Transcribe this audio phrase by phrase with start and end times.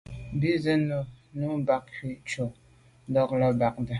[0.39, 1.01] Bə̌k rə̌ zə̂nù nə́
[1.47, 2.51] jú’ mbā bɑ̀ cú cɛ̌d
[3.11, 3.89] ntɔ́k lá bɑdə̂.